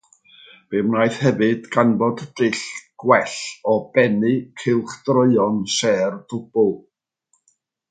Fe 0.69 0.77
wnaeth 0.85 1.19
hefyd 1.25 1.67
ganfod 1.75 2.23
dull 2.41 2.57
gwell 3.03 3.35
o 3.73 3.75
bennu 3.99 4.33
cylchdroeon 4.63 5.63
sêr 5.77 6.19
dwbl. 6.35 6.75